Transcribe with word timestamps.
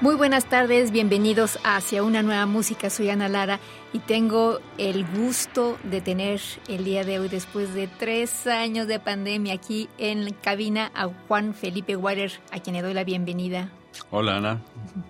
Muy 0.00 0.14
buenas 0.14 0.44
tardes, 0.44 0.92
bienvenidos 0.92 1.58
Hacia 1.64 2.04
una 2.04 2.22
nueva 2.22 2.46
música. 2.46 2.88
Soy 2.88 3.10
Ana 3.10 3.28
Lara 3.28 3.58
y 3.92 3.98
tengo 3.98 4.60
el 4.78 5.04
gusto 5.04 5.76
de 5.82 6.00
tener 6.00 6.40
el 6.68 6.84
día 6.84 7.02
de 7.02 7.18
hoy, 7.18 7.28
después 7.28 7.74
de 7.74 7.88
tres 7.88 8.46
años 8.46 8.86
de 8.86 9.00
pandemia, 9.00 9.54
aquí 9.54 9.88
en 9.98 10.32
cabina 10.34 10.92
a 10.94 11.08
Juan 11.26 11.52
Felipe 11.52 11.96
Water, 11.96 12.30
a 12.52 12.60
quien 12.60 12.76
le 12.76 12.82
doy 12.82 12.94
la 12.94 13.02
bienvenida. 13.02 13.72
Hola 14.12 14.36
Ana, 14.36 14.62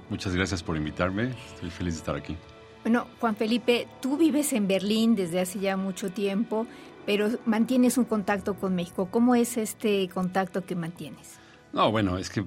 muchas 0.09 0.35
gracias 0.35 0.63
por 0.63 0.79
invitarme. 0.79 1.35
Estoy 1.53 1.69
feliz 1.69 1.93
de 1.93 1.99
estar 1.99 2.17
aquí. 2.17 2.35
Bueno, 2.83 3.09
Juan 3.21 3.37
Felipe, 3.37 3.89
tú 4.01 4.17
vives 4.17 4.55
en 4.55 4.69
Berlín 4.69 5.15
desde 5.17 5.41
hace 5.41 5.59
ya 5.59 5.77
mucho 5.77 6.11
tiempo, 6.11 6.67
pero 7.05 7.29
mantienes 7.45 7.99
un 7.99 8.07
contacto 8.07 8.55
con 8.55 8.75
México. 8.75 9.09
¿Cómo 9.11 9.35
es 9.35 9.59
este 9.59 10.09
contacto 10.09 10.65
que 10.65 10.75
mantienes? 10.75 11.39
No, 11.75 11.91
bueno, 11.91 12.17
es 12.17 12.31
que 12.31 12.47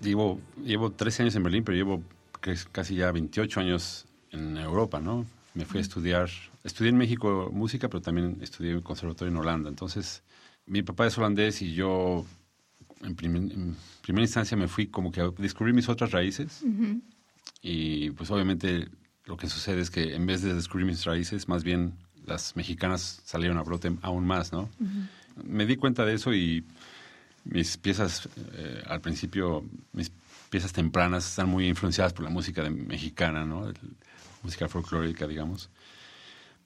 llevo, 0.00 0.40
llevo 0.64 0.90
13 0.90 1.24
años 1.24 1.36
en 1.36 1.42
Berlín, 1.42 1.64
pero 1.64 1.76
llevo 1.76 2.02
casi 2.72 2.96
ya 2.96 3.10
28 3.10 3.60
años 3.60 4.06
en 4.30 4.56
Europa, 4.56 5.00
¿no? 5.00 5.26
Me 5.54 5.64
fui 5.64 5.78
a 5.78 5.80
estudiar, 5.80 6.28
estudié 6.64 6.90
en 6.90 6.98
México 6.98 7.50
música, 7.52 7.88
pero 7.88 8.02
también 8.02 8.38
estudié 8.42 8.72
en 8.72 8.82
conservatorio 8.82 9.32
en 9.32 9.38
Holanda. 9.38 9.68
Entonces, 9.68 10.22
mi 10.66 10.82
papá 10.82 11.06
es 11.06 11.16
holandés 11.16 11.62
y 11.62 11.72
yo 11.72 12.26
en, 13.02 13.16
primera 13.16 14.22
instancia 14.22 14.56
me 14.56 14.68
fui 14.68 14.88
como 14.88 15.10
que 15.10 15.20
a 15.20 15.30
descubrir 15.38 15.74
mis 15.74 15.88
otras 15.88 16.10
raíces. 16.12 16.62
Y 17.62 18.10
pues 18.10 18.30
obviamente 18.30 18.88
lo 19.24 19.36
que 19.36 19.48
sucede 19.48 19.80
es 19.80 19.90
que 19.90 20.14
en 20.14 20.26
vez 20.26 20.42
de 20.42 20.54
descubrir 20.54 20.86
mis 20.86 21.04
raíces, 21.04 21.48
más 21.48 21.64
bien 21.64 21.94
las 22.26 22.54
mexicanas 22.56 23.22
salieron 23.24 23.56
a 23.58 23.62
brote 23.62 23.92
aún 24.02 24.26
más, 24.26 24.52
¿no? 24.52 24.68
Me 25.42 25.66
di 25.66 25.76
cuenta 25.76 26.04
de 26.04 26.14
eso 26.14 26.34
y 26.34 26.64
mis 27.48 27.76
piezas, 27.76 28.28
eh, 28.52 28.82
al 28.86 29.00
principio, 29.00 29.64
mis 29.92 30.10
piezas 30.50 30.72
tempranas 30.72 31.28
están 31.28 31.48
muy 31.48 31.66
influenciadas 31.66 32.12
por 32.12 32.24
la 32.24 32.30
música 32.30 32.62
de, 32.62 32.70
mexicana, 32.70 33.44
¿no? 33.44 33.72
música 34.42 34.68
folclórica, 34.68 35.26
digamos. 35.26 35.70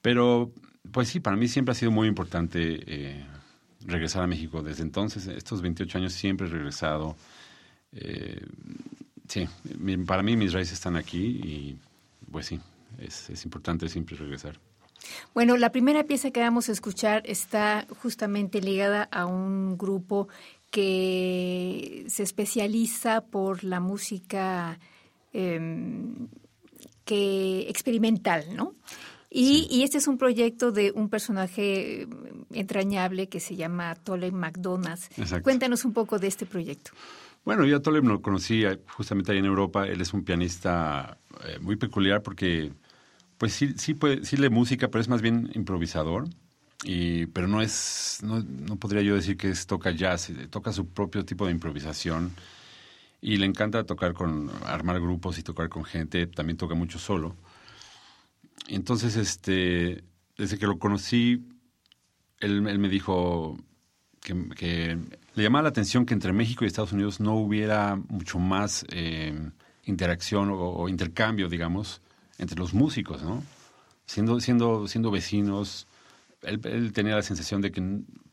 Pero, 0.03 0.53
pues 0.93 1.09
sí, 1.09 1.21
para 1.21 1.37
mí 1.37 1.49
siempre 1.49 1.73
ha 1.73 1.75
sido 1.75 1.91
muy 1.91 2.09
importante 2.09 2.81
eh, 2.87 3.25
regresar 3.87 4.23
a 4.23 4.27
México. 4.27 4.63
Desde 4.63 4.83
entonces, 4.83 5.27
estos 5.27 5.63
28 5.63 5.99
años, 5.99 6.13
siempre 6.13 6.47
he 6.47 6.51
regresado. 6.51 7.17
Eh, 7.93 8.45
sí, 9.29 9.49
para 10.07 10.23
mí 10.23 10.37
mis 10.37 10.53
raíces 10.53 10.75
están 10.75 10.97
aquí 10.97 11.19
y, 11.19 11.79
pues 12.31 12.47
sí, 12.47 12.61
es, 12.99 13.31
es 13.31 13.45
importante 13.45 13.89
siempre 13.89 14.17
regresar. 14.17 14.59
Bueno, 15.35 15.57
la 15.57 15.73
primera 15.73 16.05
pieza 16.05 16.31
que 16.31 16.41
vamos 16.41 16.69
a 16.69 16.73
escuchar 16.73 17.23
está 17.25 17.87
justamente 18.03 18.61
ligada 18.61 19.05
a 19.11 19.27
un 19.27 19.79
grupo 19.79 20.29
que 20.71 22.05
se 22.09 22.23
especializa 22.23 23.23
por 23.23 23.65
la 23.65 23.81
música 23.81 24.79
em, 25.33 26.29
que 27.05 27.69
experimental, 27.69 28.45
¿no? 28.55 28.75
Y, 29.33 29.83
este 29.85 29.99
es 29.99 30.09
un 30.09 30.19
proyecto 30.19 30.73
de 30.73 30.91
un 30.91 31.09
personaje 31.09 32.09
entrañable 32.53 33.29
que 33.29 33.39
se 33.39 33.55
llama 33.55 33.95
Tolem 33.95 34.35
McDonald's. 34.35 35.09
Cuéntanos 35.43 35.85
un 35.85 35.93
poco 35.93 36.19
de 36.19 36.27
este 36.27 36.47
proyecto. 36.47 36.91
Bueno, 37.45 37.65
yo 37.65 37.77
a 37.77 37.81
Tolem 37.81 38.07
lo 38.07 38.21
conocí 38.21 38.65
justamente 38.89 39.31
ahí 39.31 39.39
en 39.39 39.45
Europa. 39.45 39.87
Él 39.87 40.01
es 40.01 40.13
un 40.13 40.25
pianista 40.25 41.17
eh, 41.47 41.59
muy 41.61 41.77
peculiar 41.77 42.23
porque, 42.23 42.73
pues 43.39 43.53
sí, 43.53 43.75
sí, 43.77 43.95
puede, 43.95 44.25
sí 44.25 44.37
lee 44.37 44.51
música, 44.51 44.89
pero 44.89 45.01
es 45.01 45.09
más 45.09 45.23
bien 45.23 45.49
improvisador. 45.55 46.25
Y, 46.83 47.27
pero 47.27 47.47
no 47.47 47.61
es, 47.61 48.21
no, 48.23 48.77
podría 48.77 49.03
yo 49.03 49.15
decir 49.15 49.37
que 49.37 49.51
es 49.51 49.67
toca 49.67 49.91
jazz, 49.91 50.31
eh, 50.31 50.49
toca 50.49 50.73
su 50.73 50.89
propio 50.89 51.25
tipo 51.25 51.45
de 51.45 51.53
improvisación 51.53 52.33
y 53.21 53.37
le 53.37 53.47
encanta 53.47 53.85
tocar 53.85 54.15
con, 54.15 54.51
armar 54.65 54.99
grupos 55.01 55.39
y 55.39 55.43
tocar 55.43 55.69
con 55.69 55.85
gente, 55.85 56.27
también 56.27 56.57
toca 56.57 56.75
mucho 56.75 56.99
solo. 56.99 57.37
Entonces, 58.69 59.17
este, 59.17 60.05
desde 60.39 60.59
que 60.59 60.67
lo 60.67 60.79
conocí, 60.79 61.47
él, 62.39 62.63
me 62.63 62.89
dijo 62.89 63.59
que, 64.23 64.49
que, 64.57 64.99
le 65.35 65.43
llamaba 65.43 65.65
la 65.65 65.69
atención 65.69 66.07
que 66.07 66.15
entre 66.15 66.33
México 66.33 66.65
y 66.65 66.69
Estados 66.69 66.93
Unidos 66.93 67.21
no 67.21 67.35
hubiera 67.35 67.97
mucho 68.09 68.39
más 68.39 68.87
eh, 68.91 69.51
interacción 69.85 70.51
o, 70.51 70.57
o, 70.57 70.89
intercambio, 70.89 71.49
digamos, 71.49 72.01
entre 72.39 72.59
los 72.59 72.73
músicos, 72.73 73.23
¿no? 73.23 73.43
Siendo, 74.07 74.41
siendo, 74.41 74.89
siendo 74.89 75.11
vecinos, 75.11 75.87
él, 76.43 76.93
tenía 76.93 77.17
la 77.17 77.23
sensación 77.23 77.61
de 77.61 77.71
que 77.73 77.83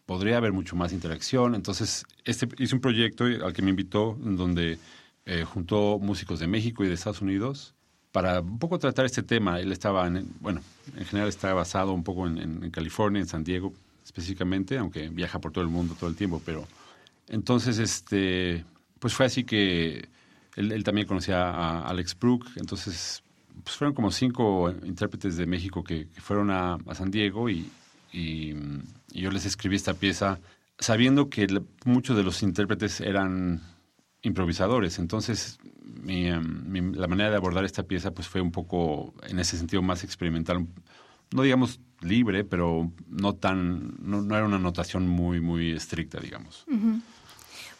podría 0.05 0.37
haber 0.37 0.53
mucho 0.53 0.75
más 0.75 0.93
interacción. 0.93 1.55
Entonces, 1.55 2.05
este, 2.23 2.47
hice 2.57 2.75
un 2.75 2.81
proyecto 2.81 3.25
al 3.25 3.53
que 3.53 3.61
me 3.61 3.69
invitó, 3.69 4.17
en 4.23 4.35
donde 4.35 4.79
eh, 5.25 5.43
juntó 5.43 5.99
músicos 5.99 6.39
de 6.39 6.47
México 6.47 6.83
y 6.83 6.87
de 6.87 6.93
Estados 6.93 7.21
Unidos 7.21 7.75
para 8.11 8.41
un 8.41 8.59
poco 8.59 8.79
tratar 8.79 9.05
este 9.05 9.23
tema. 9.23 9.59
Él 9.59 9.71
estaba, 9.71 10.07
en, 10.07 10.27
bueno, 10.39 10.61
en 10.95 11.05
general 11.05 11.29
está 11.29 11.53
basado 11.53 11.93
un 11.93 12.03
poco 12.03 12.27
en, 12.27 12.71
California, 12.71 13.21
en 13.21 13.27
San 13.27 13.43
Diego 13.43 13.73
específicamente, 14.03 14.77
aunque 14.77 15.09
viaja 15.09 15.39
por 15.39 15.51
todo 15.51 15.63
el 15.63 15.69
mundo 15.69 15.93
todo 15.99 16.09
el 16.09 16.15
tiempo, 16.15 16.41
pero 16.45 16.65
entonces, 17.27 17.77
este, 17.77 18.63
pues 18.99 19.13
fue 19.13 19.25
así 19.25 19.43
que 19.43 20.07
él, 20.55 20.83
también 20.83 21.05
conocía 21.05 21.49
a 21.49 21.87
Alex 21.87 22.17
Brook, 22.17 22.47
entonces 22.55 23.21
pues 23.63 23.75
fueron 23.75 23.93
como 23.93 24.11
cinco 24.11 24.73
intérpretes 24.83 25.35
de 25.37 25.45
México 25.45 25.83
que, 25.83 26.07
fueron 26.17 26.51
a, 26.51 26.77
San 26.93 27.11
Diego 27.11 27.49
y, 27.49 27.69
y, 28.11 28.53
yo 29.09 29.31
les 29.31 29.45
escribí 29.45 29.75
esta 29.75 29.95
pieza 29.95 30.39
sabiendo 30.77 31.29
que 31.29 31.47
muchos 31.85 32.15
de 32.15 32.23
los 32.23 32.43
intérpretes 32.43 33.01
eran 33.01 33.61
improvisadores. 34.21 34.99
Entonces, 34.99 35.57
em, 36.07 36.93
la 36.93 37.07
manera 37.07 37.31
de 37.31 37.37
abordar 37.37 37.65
esta 37.65 37.83
pieza 37.83 38.11
pues 38.11 38.27
fue 38.27 38.41
un 38.41 38.51
poco, 38.51 39.13
en 39.27 39.39
ese 39.39 39.57
sentido, 39.57 39.81
más 39.81 40.03
experimental. 40.03 40.67
No 41.33 41.41
digamos 41.41 41.79
libre, 42.01 42.43
pero 42.43 42.91
no 43.07 43.35
tan, 43.35 43.95
no, 43.99 44.23
era 44.35 44.45
una 44.45 44.59
notación 44.59 45.07
muy, 45.07 45.41
muy 45.41 45.71
estricta, 45.71 46.19
digamos. 46.19 46.65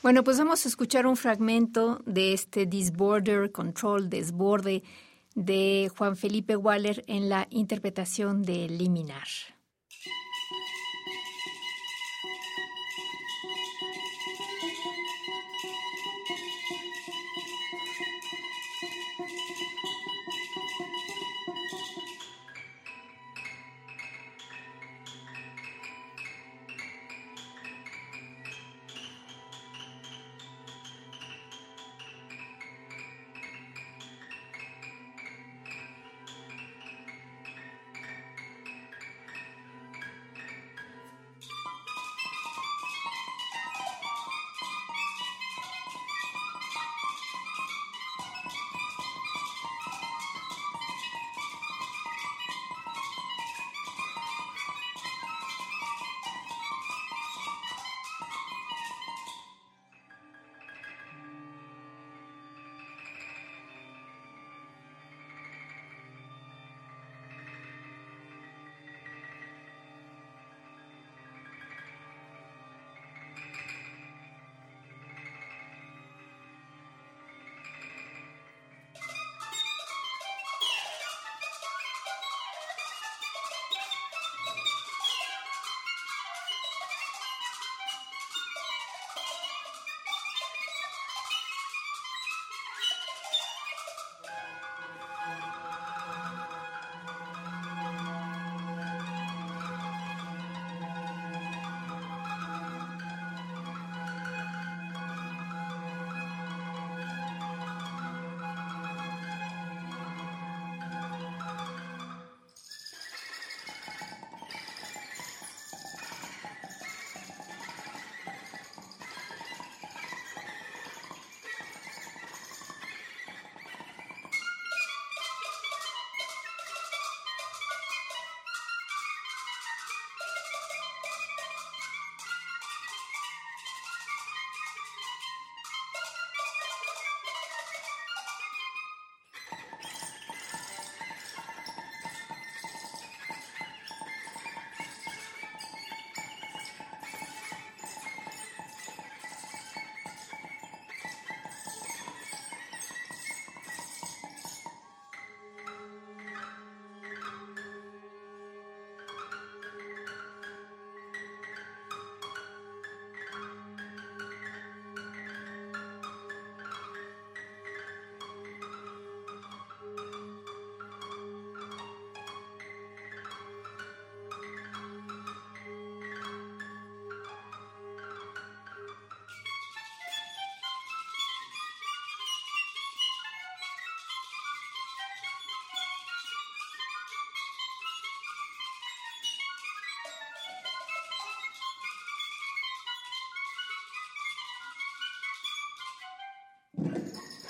Bueno, 0.01 0.23
pues 0.23 0.37
vamos 0.37 0.65
a 0.65 0.69
escuchar 0.69 1.05
un 1.05 1.17
fragmento 1.17 2.01
de 2.05 2.33
este 2.33 2.65
Disborder 2.65 3.51
Control, 3.51 4.09
desborde, 4.09 4.83
de 5.35 5.91
Juan 5.95 6.17
Felipe 6.17 6.55
Waller 6.55 7.03
en 7.07 7.29
la 7.29 7.47
interpretación 7.51 8.41
de 8.41 8.67
Liminar. 8.69 9.27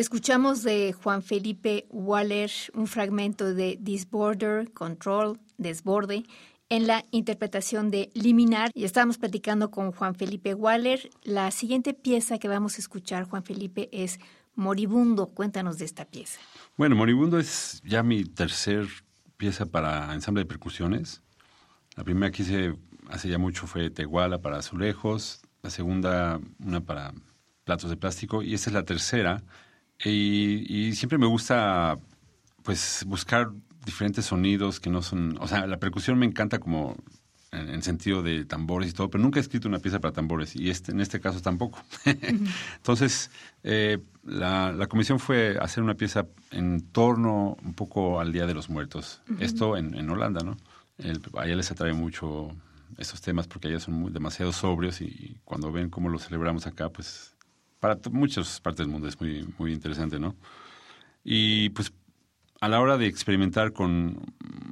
Escuchamos 0.00 0.62
de 0.62 0.94
Juan 0.94 1.22
Felipe 1.22 1.86
Waller 1.90 2.50
un 2.72 2.86
fragmento 2.86 3.52
de 3.52 3.76
Disborder, 3.78 4.72
Control, 4.72 5.38
Desborde, 5.58 6.24
en 6.70 6.86
la 6.86 7.04
interpretación 7.10 7.90
de 7.90 8.08
Liminar. 8.14 8.70
Y 8.72 8.84
estábamos 8.84 9.18
platicando 9.18 9.70
con 9.70 9.92
Juan 9.92 10.14
Felipe 10.14 10.54
Waller. 10.54 11.10
La 11.22 11.50
siguiente 11.50 11.92
pieza 11.92 12.38
que 12.38 12.48
vamos 12.48 12.76
a 12.76 12.80
escuchar, 12.80 13.24
Juan 13.24 13.44
Felipe, 13.44 13.90
es 13.92 14.18
Moribundo. 14.54 15.26
Cuéntanos 15.34 15.76
de 15.76 15.84
esta 15.84 16.06
pieza. 16.06 16.40
Bueno, 16.78 16.96
Moribundo 16.96 17.38
es 17.38 17.82
ya 17.84 18.02
mi 18.02 18.24
tercer 18.24 18.88
pieza 19.36 19.66
para 19.66 20.14
ensamble 20.14 20.44
de 20.44 20.46
percusiones. 20.46 21.20
La 21.94 22.04
primera 22.04 22.32
que 22.32 22.40
hice 22.40 22.74
hace 23.10 23.28
ya 23.28 23.36
mucho 23.36 23.66
fue 23.66 23.90
Teguala 23.90 24.38
para 24.38 24.56
azulejos, 24.56 25.42
la 25.62 25.68
segunda 25.68 26.40
una 26.58 26.80
para 26.80 27.12
platos 27.64 27.90
de 27.90 27.98
plástico 27.98 28.42
y 28.42 28.54
esta 28.54 28.70
es 28.70 28.74
la 28.74 28.86
tercera 28.86 29.44
y, 30.04 30.94
siempre 30.94 31.18
me 31.18 31.26
gusta, 31.26 31.98
pues, 32.62 33.04
buscar 33.06 33.50
diferentes 33.84 34.26
sonidos 34.26 34.80
que 34.80 34.90
no 34.90 35.02
son... 35.02 35.36
O 35.40 35.48
sea, 35.48 35.66
la 35.66 35.78
percusión 35.78 36.18
me 36.18 36.26
encanta 36.26 36.58
como 36.58 36.96
en, 37.52 37.68
el 37.68 37.82
sentido 37.82 38.22
de 38.22 38.44
tambores 38.44 38.90
y 38.90 38.92
todo, 38.92 39.10
pero 39.10 39.22
nunca 39.22 39.40
he 39.40 39.42
escrito 39.42 39.68
una 39.68 39.78
pieza 39.78 40.00
para 40.00 40.12
tambores 40.12 40.56
y 40.56 40.70
este, 40.70 40.92
en 40.92 41.00
este 41.00 41.20
caso 41.20 41.40
tampoco. 41.40 41.82
Entonces, 42.76 43.30
eh, 43.62 43.98
la, 44.24 44.86
comisión 44.88 45.18
fue 45.18 45.58
hacer 45.60 45.82
una 45.82 45.94
pieza 45.94 46.26
en 46.50 46.80
torno 46.92 47.56
un 47.62 47.74
poco 47.74 48.20
al 48.20 48.32
Día 48.32 48.46
de 48.46 48.54
los 48.54 48.70
Muertos. 48.70 49.22
Esto 49.38 49.76
en, 49.76 50.08
Holanda, 50.08 50.40
¿no? 50.42 50.56
allá 51.38 51.56
les 51.56 51.70
atrae 51.70 51.94
mucho 51.94 52.50
esos 52.98 53.22
temas 53.22 53.46
porque 53.46 53.68
allá 53.68 53.80
son 53.80 53.94
muy, 53.94 54.12
demasiado 54.12 54.52
sobrios 54.52 55.00
y 55.00 55.38
cuando 55.44 55.72
ven 55.72 55.88
cómo 55.88 56.10
lo 56.10 56.18
celebramos 56.18 56.66
acá, 56.66 56.90
pues 56.90 57.34
para 57.80 57.98
muchas 58.12 58.60
partes 58.60 58.86
del 58.86 58.92
mundo 58.92 59.08
es 59.08 59.20
muy, 59.20 59.48
muy 59.58 59.72
interesante, 59.72 60.20
¿no? 60.20 60.36
Y 61.24 61.70
pues 61.70 61.92
a 62.60 62.68
la 62.68 62.80
hora 62.80 62.98
de 62.98 63.06
experimentar 63.06 63.72
con 63.72 64.20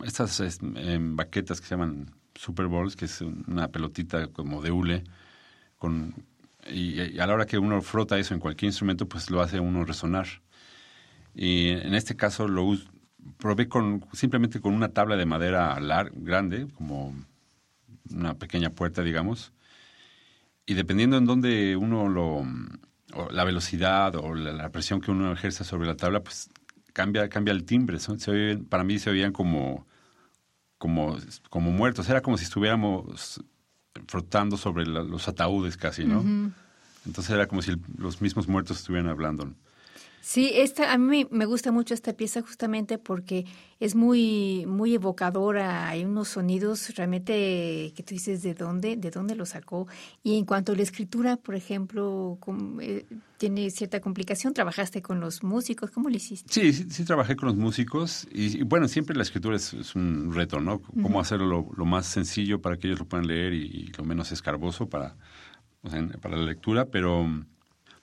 estas 0.05 0.41
em, 0.41 1.17
baquetas 1.17 1.61
que 1.61 1.67
se 1.67 1.75
llaman 1.75 2.15
Super 2.35 2.67
Bowls, 2.67 2.97
que 2.97 3.07
es 3.07 3.21
una 3.21 3.69
pelotita 3.69 4.29
como 4.29 4.63
de 4.63 4.71
hule, 4.71 5.05
con, 5.79 6.15
y, 6.71 7.19
a 7.19 7.27
la 7.27 7.35
hora 7.35 7.47
que 7.47 7.59
uno 7.59 7.81
frota 7.83 8.19
eso 8.19 8.35
en 8.35 8.41
cualquier 8.41 8.69
instrumento, 8.69 9.09
pues 9.09 9.31
lo 9.31 9.41
hace 9.41 9.59
uno 9.59 9.85
resonar. 9.85 10.27
Y 11.35 11.69
en 11.69 11.95
este 11.95 12.15
caso 12.17 12.47
lo 12.47 12.77
probé 13.39 13.69
con, 13.69 14.05
simplemente 14.13 14.61
con 14.61 14.75
una 14.75 14.91
tabla 14.91 15.17
de 15.17 15.27
madera 15.27 15.79
lar 15.81 16.13
grande, 16.15 16.69
como 16.75 17.15
una 18.11 18.35
pequeña 18.35 18.71
puerta, 18.71 19.03
digamos, 19.03 19.53
y 20.67 20.75
dependiendo 20.75 21.17
en 21.17 21.25
dónde 21.25 21.77
uno 21.77 22.09
lo, 22.09 22.45
o 23.15 23.31
la 23.31 23.45
velocidad 23.45 24.15
o 24.17 24.35
la, 24.35 24.71
presión 24.71 25.01
que 25.01 25.11
uno 25.11 25.33
ejerce 25.33 25.65
sobre 25.65 25.87
la 25.87 25.97
tabla, 25.97 26.21
pues 26.21 26.51
cambia, 26.93 27.29
cambia 27.29 27.53
el 27.53 27.65
timbre. 27.65 27.99
Se 27.99 28.59
para 28.69 28.85
mí 28.85 28.99
se 28.99 29.11
oían 29.11 29.33
como, 29.33 29.87
como, 30.79 31.17
como 31.51 31.71
muertos. 31.71 32.09
Era 32.09 32.21
como 32.21 32.39
si 32.39 32.45
estuviéramos 32.45 33.43
frotando 34.07 34.57
sobre 34.57 34.87
los 34.87 35.29
ataúdes 35.29 35.77
casi, 35.77 36.05
¿no? 36.05 36.53
Entonces 37.07 37.35
era 37.35 37.47
como 37.47 37.63
si 37.63 37.77
los 37.97 38.21
mismos 38.21 38.49
muertos 38.49 38.79
estuvieran 38.79 39.09
hablando. 39.09 39.53
Sí, 40.21 40.51
esta, 40.55 40.93
a 40.93 40.99
mí 40.99 41.27
me 41.31 41.47
gusta 41.47 41.73
mucho 41.73 41.95
esta 41.95 42.13
pieza 42.13 42.43
justamente 42.43 42.99
porque 42.99 43.47
es 43.81 43.95
muy, 43.95 44.67
muy 44.67 44.95
evocadora. 44.95 45.89
Hay 45.89 46.05
unos 46.05 46.29
sonidos 46.29 46.95
realmente 46.97 47.93
que 47.95 48.03
tú 48.03 48.15
dices 48.15 48.43
de 48.43 48.55
dónde, 48.55 48.97
de 48.97 49.11
dónde 49.11 49.35
lo 49.35 49.47
sacó. 49.47 49.87
Y 50.23 50.37
en 50.37 50.45
cuanto 50.45 50.73
a 50.73 50.77
la 50.77 50.83
escritura, 50.83 51.37
por 51.37 51.55
ejemplo, 51.55 52.39
eh, 52.81 53.07
tiene 53.39 53.71
cierta 53.71 54.01
complicación. 54.01 54.53
¿Trabajaste 54.53 55.01
con 55.01 55.21
los 55.21 55.43
músicos? 55.43 55.91
¿Cómo 55.91 56.11
lo 56.11 56.17
hiciste? 56.17 56.53
Sí, 56.53 56.73
sí, 56.73 57.05
trabajé 57.05 57.37
con 57.37 57.49
los 57.49 57.57
músicos. 57.57 58.27
Y, 58.31 58.63
bueno, 58.65 58.89
siempre 58.89 59.17
la 59.17 59.23
escritura 59.23 59.57
es, 59.57 59.95
un 59.95 60.35
reto, 60.35 60.61
¿no? 60.61 60.81
Cómo 60.81 61.21
hacerlo 61.21 61.69
lo, 61.75 61.85
más 61.85 62.07
sencillo 62.07 62.61
para 62.61 62.77
que 62.77 62.89
ellos 62.89 62.99
lo 62.99 63.07
puedan 63.07 63.27
leer 63.27 63.55
y, 63.55 63.93
lo 63.97 64.05
menos 64.05 64.33
escarboso 64.33 64.89
para, 64.89 65.17
para 66.21 66.37
la 66.37 66.45
lectura, 66.45 66.87
pero 66.87 67.27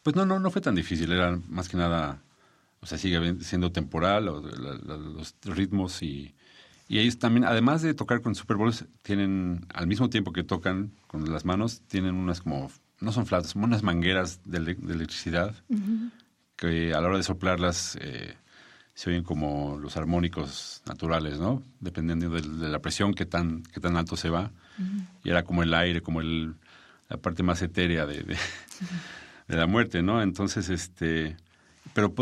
pues 0.05 0.15
no, 0.15 0.23
no, 0.23 0.37
no 0.37 0.51
fue 0.51 0.61
tan 0.61 0.75
difícil, 0.75 1.11
era 1.11 1.35
más 1.49 1.67
que 1.67 1.77
nada, 1.77 2.21
o 2.79 2.85
sea, 2.85 2.99
sigue 2.99 3.37
siendo 3.41 3.71
temporal, 3.71 4.25
los 4.25 5.35
ritmos 5.45 6.03
y, 6.03 6.35
y 6.87 6.99
ellos 6.99 7.17
también, 7.17 7.43
además 7.43 7.81
de 7.81 7.95
tocar 7.95 8.21
con 8.21 8.35
Super 8.35 8.55
Bowls, 8.55 8.85
tienen, 9.01 9.65
al 9.73 9.87
mismo 9.87 10.07
tiempo 10.11 10.31
que 10.31 10.43
tocan 10.43 10.91
con 11.07 11.27
las 11.33 11.43
manos, 11.43 11.81
tienen 11.87 12.13
unas 12.13 12.41
como, 12.41 12.69
no 12.99 13.11
son 13.11 13.25
flautas, 13.25 13.53
son 13.53 13.63
unas 13.63 13.81
mangueras 13.81 14.41
de, 14.45 14.57
electricidad 14.59 15.55
que 16.55 16.93
a 16.93 17.01
la 17.01 17.07
hora 17.07 17.17
de 17.17 17.23
soplarlas 17.23 17.97
eh, 17.99 18.35
se 18.93 19.09
oyen 19.09 19.23
como 19.23 19.79
los 19.79 19.97
armónicos 19.97 20.83
naturales, 20.85 21.39
¿no? 21.39 21.63
Dependiendo 21.79 22.29
de, 22.29 22.43
la 22.69 22.77
presión 22.77 23.15
que 23.15 23.25
tan, 23.25 23.63
que 23.63 23.79
tan 23.79 23.97
alto 23.97 24.15
se 24.17 24.29
va. 24.29 24.51
Y 25.23 25.31
era 25.31 25.43
como 25.43 25.63
el 25.63 25.73
aire, 25.73 26.01
como 26.01 26.21
el, 26.21 26.53
la 27.09 27.17
parte 27.17 27.41
más 27.41 27.59
etérea 27.63 28.05
de 28.05 28.21
de 28.21 28.37
la 29.47 29.67
muerte, 29.67 30.01
¿no? 30.01 30.21
Entonces, 30.21 30.69
este, 30.69 31.37
pero 31.93 32.13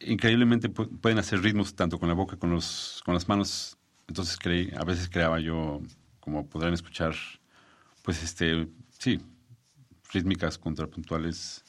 increíblemente 0.00 0.68
pueden 0.68 1.18
hacer 1.18 1.42
ritmos 1.42 1.74
tanto 1.74 1.98
con 1.98 2.08
la 2.08 2.14
boca 2.14 2.36
con 2.36 2.50
los 2.50 3.02
con 3.04 3.14
las 3.14 3.28
manos. 3.28 3.76
Entonces 4.06 4.38
creí, 4.38 4.72
a 4.76 4.84
veces 4.84 5.08
creaba 5.08 5.40
yo, 5.40 5.80
como 6.20 6.46
podrán 6.46 6.72
escuchar, 6.72 7.14
pues 8.02 8.22
este, 8.22 8.68
sí, 8.98 9.20
rítmicas 10.12 10.56
contrapuntuales 10.56 11.64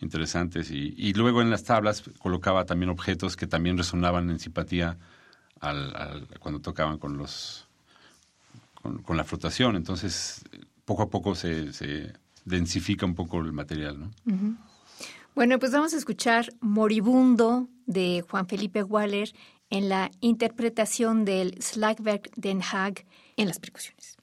interesantes 0.00 0.70
y, 0.70 0.94
y 0.96 1.14
luego 1.14 1.40
en 1.40 1.50
las 1.50 1.64
tablas 1.64 2.04
colocaba 2.18 2.64
también 2.66 2.90
objetos 2.90 3.36
que 3.36 3.46
también 3.46 3.78
resonaban 3.78 4.30
en 4.30 4.38
simpatía 4.38 4.98
al, 5.60 6.28
cuando 6.38 6.60
tocaban 6.60 6.98
con 6.98 7.16
los 7.16 7.66
con, 8.82 9.16
la 9.16 9.24
flotación. 9.24 9.76
Entonces 9.76 10.44
poco 10.84 11.02
a 11.02 11.10
poco 11.10 11.34
se 11.34 12.12
densifica 12.44 13.06
un 13.06 13.14
poco 13.14 13.40
el 13.40 13.52
material, 13.52 14.00
¿no? 14.00 14.10
Bueno, 15.34 15.58
pues 15.58 15.72
vamos 15.72 15.94
a 15.94 15.96
escuchar 15.96 16.52
Moribundo 16.60 17.68
de 17.86 18.24
Juan 18.28 18.46
Felipe 18.46 18.82
Waller 18.82 19.32
en 19.70 19.88
la 19.88 20.10
interpretación 20.20 21.24
del 21.24 21.60
Slagwerk 21.60 22.30
Den 22.36 22.62
Haag 22.62 23.04
en 23.36 23.48
las 23.48 23.58
percusiones. 23.58 24.16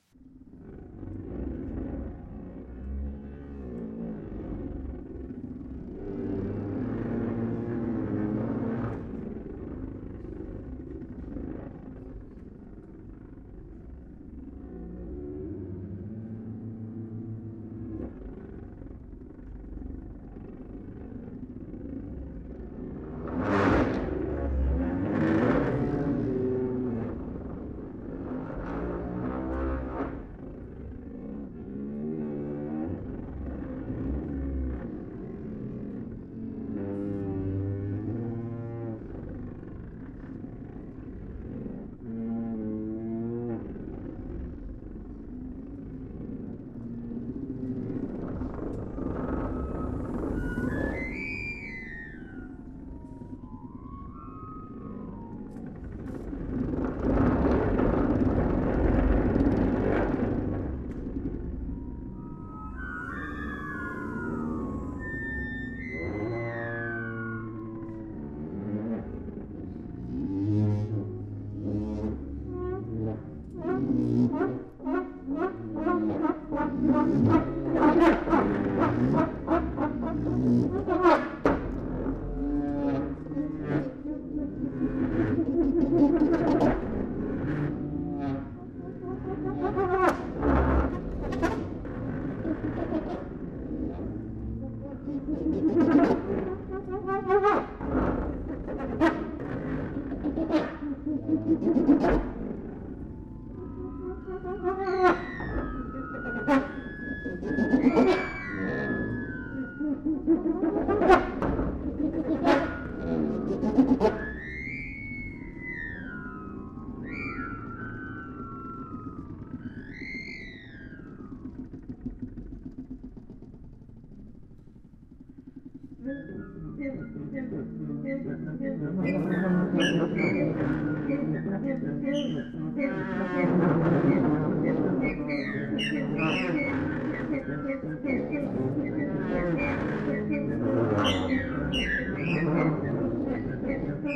あ 144.01 144.07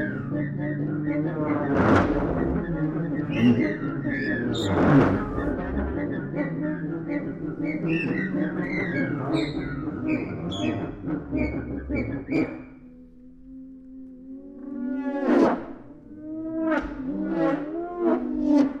Yeah. 18.41 18.80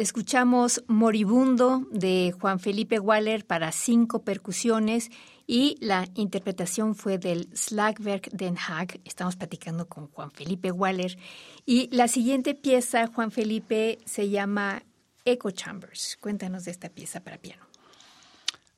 Escuchamos 0.00 0.82
Moribundo 0.88 1.86
de 1.92 2.34
Juan 2.40 2.58
Felipe 2.58 2.98
Waller 2.98 3.44
para 3.44 3.70
cinco 3.70 4.24
percusiones 4.24 5.10
y 5.46 5.76
la 5.82 6.08
interpretación 6.14 6.94
fue 6.94 7.18
del 7.18 7.50
Slagwerk 7.54 8.30
Den 8.30 8.56
Haag. 8.56 8.98
Estamos 9.04 9.36
platicando 9.36 9.88
con 9.88 10.06
Juan 10.06 10.30
Felipe 10.30 10.72
Waller. 10.72 11.18
Y 11.66 11.94
la 11.94 12.08
siguiente 12.08 12.54
pieza, 12.54 13.08
Juan 13.08 13.30
Felipe, 13.30 13.98
se 14.06 14.30
llama 14.30 14.82
Echo 15.26 15.50
Chambers. 15.50 16.16
Cuéntanos 16.18 16.64
de 16.64 16.70
esta 16.70 16.88
pieza 16.88 17.22
para 17.22 17.36
piano. 17.36 17.66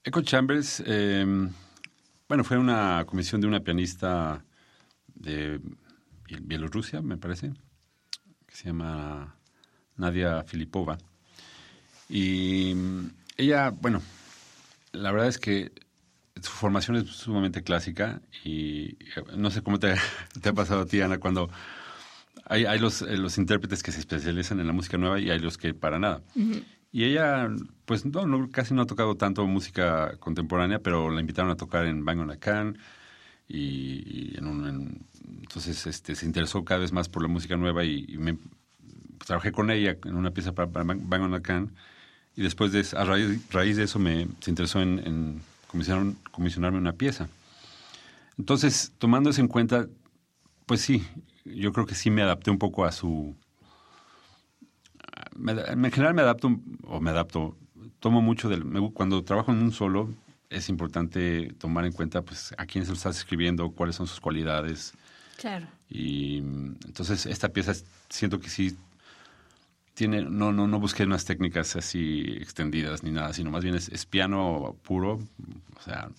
Echo 0.03 0.23
Chambers, 0.23 0.83
eh, 0.85 1.25
bueno, 2.27 2.43
fue 2.43 2.59
una 2.59 3.05
comisión 3.07 3.41
de 3.41 3.47
una 3.47 3.61
pianista 3.61 4.45
de 5.15 5.61
Bielorrusia, 6.41 7.01
me 7.01 7.17
parece, 7.17 7.53
que 8.45 8.57
se 8.57 8.65
llama 8.65 9.37
Nadia 9.95 10.43
Filipova. 10.43 10.99
Y 12.09 12.75
ella, 13.37 13.71
bueno, 13.71 14.03
la 14.93 15.11
verdad 15.13 15.29
es 15.29 15.39
que 15.39 15.73
su 16.41 16.51
formación 16.51 16.97
es 16.97 17.09
sumamente 17.09 17.63
clásica 17.63 18.21
y 18.45 18.97
eh, 19.17 19.25
no 19.37 19.51
sé 19.51 19.63
cómo 19.63 19.79
te, 19.79 19.93
ha 19.93 20.53
pasado 20.53 20.83
a 20.83 20.87
ti, 20.87 21.01
Ana, 21.01 21.19
cuando 21.19 21.51
hay, 22.45 22.65
hay 22.65 22.79
los, 22.79 23.03
eh, 23.03 23.17
los, 23.17 23.39
intérpretes 23.39 23.83
que 23.83 23.93
se 23.93 24.01
especializan 24.01 24.61
en 24.61 24.67
la 24.67 24.73
música 24.73 24.99
nueva 24.99 25.21
y 25.21 25.31
hay 25.31 25.39
los 25.39 25.59
que 25.59 25.75
para 25.75 25.99
nada. 25.99 26.23
Y 26.95 27.05
ella, 27.05 27.49
pues 27.87 28.05
no, 28.05 28.51
casi 28.51 28.75
no 28.75 28.83
ha 28.83 28.87
tocado 28.87 29.17
tanto 29.17 29.47
música 29.47 30.17
contemporánea, 30.19 30.79
pero 30.81 31.11
la 31.11 31.21
invitaron 31.21 31.51
a 31.51 31.57
tocar 31.57 31.87
en 31.87 32.05
Bang 32.05 32.21
on 32.21 32.31
a 32.31 32.37
Can 32.37 32.79
y, 33.49 34.37
en 34.37 34.47
un, 34.47 35.07
entonces 35.41 35.87
este, 35.87 36.15
se 36.15 36.27
interesó 36.27 36.65
cada 36.65 36.81
vez 36.81 36.93
más 36.93 37.09
por 37.09 37.23
la 37.23 37.29
música 37.29 37.57
nueva 37.57 37.85
y, 37.85 38.19
me, 38.19 38.35
pues, 38.35 39.27
trabajé 39.27 39.53
con 39.53 39.71
ella 39.71 39.97
en 40.05 40.17
una 40.17 40.33
pieza 40.33 40.53
para, 40.53 40.67
Bang 40.67 41.23
on 41.23 41.35
a 41.35 41.41
Can 41.41 41.73
y 42.37 42.43
después 42.43 42.73
de 42.73 42.85
a 42.97 43.05
raíz, 43.05 43.77
de 43.77 43.83
eso 43.85 43.99
me 43.99 44.27
se 44.41 44.51
interesó 44.51 44.81
en, 44.81 44.99
en 45.01 45.43
comisionarme 46.31 46.79
una 46.79 46.93
pieza. 46.93 47.29
Entonces, 48.39 48.93
tomando 48.99 49.31
eso 49.31 49.41
en 49.41 49.49
cuenta, 49.49 49.87
pues 50.67 50.81
sí, 50.81 51.07
yo 51.45 51.73
creo 51.73 51.87
que 51.87 51.95
sí 51.95 52.11
me 52.11 52.23
adapté 52.23 52.51
un 52.51 52.59
poco 52.59 52.85
a 52.85 52.93
su 52.93 53.37
en 55.37 55.91
general 55.91 56.15
me 56.15 56.23
adapto, 56.23 56.61
o 56.85 57.01
me 57.01 57.11
adapto, 57.11 57.57
tomo 58.01 58.21
mucho 58.21 58.49
del... 58.49 58.65
cuando 58.93 59.23
trabajo 59.25 59.53
en 59.53 59.63
un 59.63 59.73
solo, 59.73 60.13
es 60.51 60.69
importante 60.69 61.53
tomar 61.59 61.85
en 61.85 61.93
cuenta 61.93 62.23
pues 62.23 62.55
a 62.59 62.67
quién 62.67 62.85
se 62.85 62.91
lo 62.91 62.97
estás 62.97 63.17
escribiendo, 63.17 63.71
cuáles 63.71 63.97
son 63.97 64.07
sus 64.07 64.21
cualidades. 64.21 64.93
Claro. 65.37 65.67
Y 65.89 66.39
entonces 66.39 67.27
esta 67.27 67.49
pieza 67.49 67.73
siento 68.09 68.39
que 68.39 68.51
sí 68.51 68.77
tiene, 69.95 70.23
no, 70.23 70.53
no, 70.53 70.67
no 70.67 70.81
busqué 70.81 71.05
unas 71.05 71.25
técnicas 71.25 71.77
así 71.77 72.37
extendidas 72.41 73.03
ni 73.03 73.11
nada, 73.11 73.33
sino 73.33 73.51
más 73.51 73.63
bien 73.63 73.75
es, 73.75 74.07
piano 74.07 74.77
puro, 74.83 75.21
o 75.77 75.83
sea, 75.85 76.11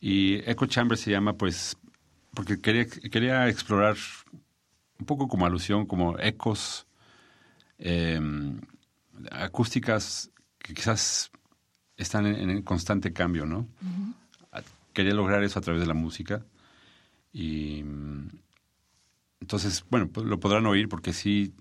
y 0.00 0.36
Echo 0.48 0.66
Chamber 0.66 0.96
se 0.96 1.10
llama 1.10 1.34
pues 1.34 1.76
porque 2.34 2.60
quería, 2.60 2.86
quería 2.86 3.48
explorar 3.48 3.96
un 4.98 5.06
poco 5.06 5.28
como 5.28 5.46
alusión, 5.46 5.86
como 5.86 6.18
ecos 6.18 6.86
eh, 7.78 8.20
acústicas 9.30 10.30
que 10.58 10.74
quizás 10.74 11.30
están 11.96 12.26
en, 12.26 12.62
constante 12.62 13.12
cambio, 13.12 13.46
¿no? 13.46 13.66
Quería 14.92 15.14
lograr 15.14 15.44
eso 15.44 15.58
a 15.58 15.62
través 15.62 15.80
de 15.80 15.86
la 15.86 15.94
música. 15.94 16.44
Y 17.32 17.84
entonces, 19.40 19.84
bueno, 19.90 20.08
pues 20.08 20.26
lo 20.26 20.40
podrán 20.40 20.66
oír 20.66 20.88
porque 20.88 21.12
sí 21.12 21.52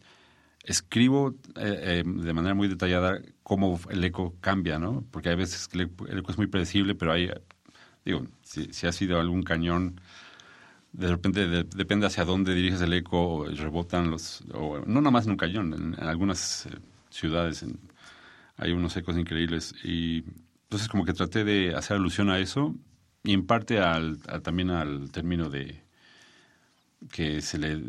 escribo 0.65 1.35
eh, 1.55 2.01
eh, 2.01 2.03
de 2.05 2.33
manera 2.33 2.55
muy 2.55 2.67
detallada 2.67 3.21
cómo 3.43 3.79
el 3.89 4.03
eco 4.03 4.35
cambia, 4.41 4.79
¿no? 4.79 5.05
Porque 5.11 5.29
hay 5.29 5.35
veces 5.35 5.67
que 5.67 5.77
el 5.77 6.17
eco 6.17 6.31
es 6.31 6.37
muy 6.37 6.47
predecible, 6.47 6.95
pero 6.95 7.13
hay, 7.13 7.29
digo, 8.03 8.25
si, 8.41 8.87
ha 8.87 8.91
sido 8.91 9.19
algún 9.19 9.43
cañón 9.43 10.01
de 10.91 11.09
repente 11.09 11.45
depende 11.75 12.07
hacia 12.07 12.23
dónde 12.23 12.55
diriges 12.55 12.79
el 12.79 12.93
eco, 12.93 13.45
rebotan 13.53 14.09
los, 14.09 14.43
o, 14.53 14.79
no 14.85 15.01
nomás 15.01 15.25
en 15.25 15.31
un 15.31 15.37
cañón, 15.37 15.95
en, 15.99 16.07
algunas 16.07 16.67
eh, 16.67 16.69
ciudades 17.09 17.65
hay 18.57 18.71
unos 18.71 18.95
ecos 18.95 19.17
increíbles 19.17 19.75
y 19.83 20.23
entonces 20.63 20.87
como 20.87 21.03
que 21.03 21.11
traté 21.11 21.43
de 21.43 21.75
hacer 21.75 21.97
alusión 21.97 22.29
a 22.29 22.39
eso 22.39 22.73
y 23.23 23.33
en 23.33 23.45
parte 23.45 23.79
al, 23.79 24.19
también 24.41 24.69
al 24.69 25.11
término 25.11 25.49
de 25.49 25.83
que 27.11 27.41
se 27.41 27.57
le 27.57 27.81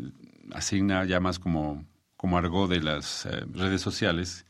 asigna 0.51 1.05
ya 1.05 1.21
más 1.21 1.39
como, 1.39 1.85
como 2.17 2.37
argot 2.37 2.69
de 2.69 2.81
las 2.81 3.25
eh, 3.25 3.45
redes 3.53 3.81
sociales 3.81 4.45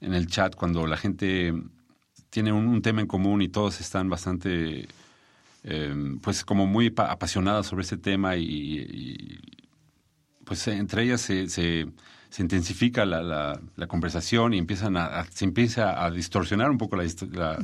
en 0.00 0.14
el 0.14 0.28
chat 0.28 0.54
cuando 0.54 0.86
la 0.86 0.96
gente 0.96 1.52
tiene 2.30 2.52
un 2.52 2.80
tema 2.82 3.00
en 3.00 3.06
común 3.06 3.42
y 3.42 3.48
todos 3.48 3.80
están 3.80 4.08
bastante 4.08 4.88
Em, 5.64 6.18
pues 6.20 6.44
como 6.44 6.66
muy 6.66 6.94
apasionadas 6.96 7.66
sobre 7.66 7.82
este 7.82 7.96
tema 7.96 8.36
y, 8.36 9.38
pues 10.44 10.66
entre 10.68 11.02
ellas 11.02 11.20
se, 11.20 11.48
se, 11.48 11.88
intensifica 12.38 13.04
la, 13.04 13.60
la, 13.76 13.86
conversación 13.86 14.54
y 14.54 14.58
empiezan 14.58 14.96
a, 14.96 15.24
se 15.24 15.44
empieza 15.44 16.02
a 16.02 16.10
distorsionar 16.10 16.70
un 16.70 16.78
poco 16.78 16.96
la, 16.96 17.58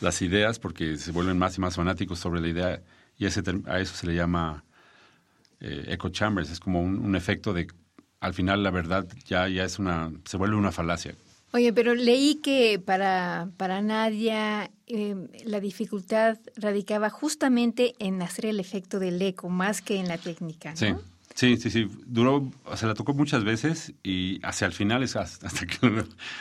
las 0.00 0.22
ideas 0.22 0.58
porque 0.58 0.96
se 0.96 1.12
vuelven 1.12 1.38
más 1.38 1.58
y 1.58 1.60
más 1.60 1.76
fanáticos 1.76 2.18
sobre 2.18 2.40
la 2.40 2.48
idea 2.48 2.82
y 3.18 3.26
ese, 3.26 3.42
a 3.66 3.80
eso 3.80 3.94
se 3.94 4.06
le 4.06 4.14
llama 4.14 4.64
eh, 5.60 5.86
echo 5.88 6.08
chambers, 6.10 6.50
es 6.50 6.60
como 6.60 6.80
un, 6.80 6.98
un, 6.98 7.16
efecto 7.16 7.52
de 7.52 7.66
al 8.20 8.34
final 8.34 8.62
la 8.62 8.70
verdad 8.70 9.06
ya, 9.26 9.48
ya 9.48 9.64
es 9.64 9.78
una, 9.78 10.12
se 10.24 10.36
vuelve 10.36 10.56
una 10.56 10.72
falacia. 10.72 11.14
Oye, 11.52 11.72
pero 11.72 11.94
leí 11.94 12.36
que 12.36 12.78
para, 12.78 13.48
para 13.56 13.80
Nadia 13.80 14.70
em, 14.86 15.28
la 15.46 15.60
dificultad 15.60 16.38
radicaba 16.56 17.08
justamente 17.08 17.94
en 17.98 18.20
hacer 18.20 18.46
el 18.46 18.60
efecto 18.60 18.98
del 18.98 19.20
eco, 19.22 19.48
más 19.48 19.80
que 19.80 19.98
en 19.98 20.08
la 20.08 20.18
técnica, 20.18 20.70
¿no? 20.70 20.76
Sí. 20.76 20.94
Sí, 21.38 21.56
sí, 21.56 21.70
sí. 21.70 21.88
Duró, 22.04 22.50
se 22.74 22.88
la 22.88 22.94
tocó 22.94 23.14
muchas 23.14 23.44
veces 23.44 23.94
y 24.02 24.44
hacia 24.44 24.66
el 24.66 24.72
final 24.72 25.04
es 25.04 25.14
hasta, 25.14 25.48
que 25.66 25.86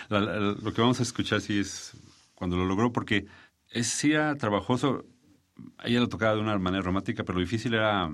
lo, 0.10 0.74
que 0.74 0.82
vamos 0.82 1.00
a 1.00 1.04
escuchar 1.04 1.40
sí 1.40 1.60
es 1.60 1.92
cuando 2.34 2.58
lo 2.58 2.66
logró, 2.66 2.92
porque 2.92 3.28
es 3.70 3.86
sí 3.86 4.13
era 4.13 4.36
trabajoso. 4.38 5.06
Ella 5.84 6.00
lo 6.00 6.10
tocaba 6.10 6.34
de 6.34 6.42
una 6.42 6.58
manera 6.58 6.82
romántica, 6.82 7.24
pero 7.24 7.38
lo 7.38 7.46
difícil 7.46 7.76
era 7.76 8.10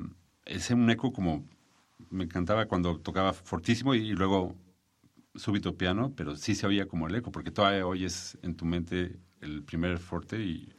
ese 0.45 0.73
un 0.73 0.89
eco 0.89 1.13
como 1.13 1.47
me 2.09 2.25
encantaba 2.25 2.65
cuando 2.67 2.99
tocaba 2.99 3.33
fortísimo 3.33 3.95
y 3.95 4.11
luego 4.11 4.55
súbito 5.35 5.75
piano, 5.77 6.13
pero 6.15 6.35
sí 6.35 6.55
se 6.55 6.67
oía 6.67 6.87
como 6.87 7.07
el 7.07 7.15
eco, 7.15 7.31
porque 7.31 7.51
todavía 7.51 7.85
oyes 7.85 8.37
en 8.41 8.55
tu 8.55 8.65
mente 8.65 9.17
el 9.41 9.63
primer 9.63 9.97
forte 9.97 10.39
y 10.39 10.73